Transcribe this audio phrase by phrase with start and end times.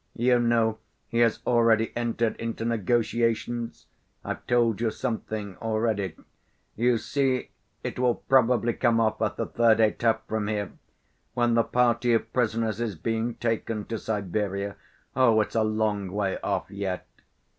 [0.15, 0.79] You know
[1.09, 3.85] he has already entered into negotiations....
[4.25, 6.15] I've told you something already....
[6.75, 7.51] You see,
[7.83, 10.71] it will probably come off at the third étape from here,
[11.35, 14.75] when the party of prisoners is being taken to Siberia.
[15.15, 17.05] Oh, it's a long way off yet.